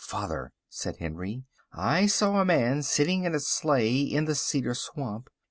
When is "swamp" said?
4.73-5.29